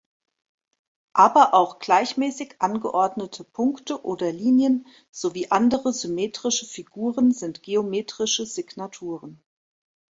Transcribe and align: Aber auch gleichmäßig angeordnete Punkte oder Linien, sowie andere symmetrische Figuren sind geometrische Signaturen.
Aber 1.13 1.53
auch 1.53 1.77
gleichmäßig 1.77 2.55
angeordnete 2.57 3.43
Punkte 3.43 4.03
oder 4.03 4.31
Linien, 4.31 4.87
sowie 5.11 5.51
andere 5.51 5.93
symmetrische 5.93 6.65
Figuren 6.65 7.31
sind 7.31 7.61
geometrische 7.61 8.47
Signaturen. 8.47 9.43